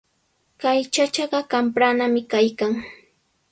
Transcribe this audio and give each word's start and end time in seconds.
Kay 0.61 0.79
chachaqa 0.93 1.39
qapranami 1.51 2.21
kaykan. 2.31 2.73